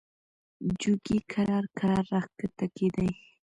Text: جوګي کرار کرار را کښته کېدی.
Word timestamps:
جوګي 0.79 1.17
کرار 1.31 1.65
کرار 1.77 2.05
را 2.13 2.21
کښته 2.37 2.67
کېدی. 2.77 3.09